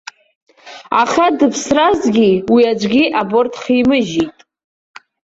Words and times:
Аха 1.01 1.25
дыԥсразгьы, 1.37 2.29
уи 2.53 2.63
аӡәы 2.71 3.03
аборт 3.19 3.51
дхимыжьит. 3.55 4.37